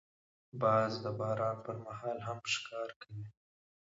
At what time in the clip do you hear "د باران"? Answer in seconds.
1.03-1.57